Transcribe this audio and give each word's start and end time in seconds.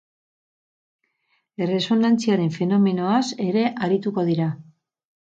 Erresonantziaren 1.65 2.49
fenomenoaz 2.55 3.21
ere 3.49 3.67
arituko 3.89 4.25
dira. 4.31 4.49